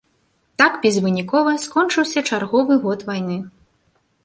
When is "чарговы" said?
2.29-2.81